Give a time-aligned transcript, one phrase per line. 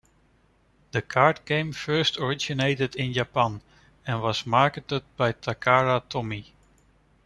[0.93, 3.61] The card game first originated in Japan
[4.07, 6.53] and was marketed by Takara Tomy.